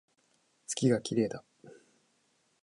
[0.65, 1.43] 月が綺麗だ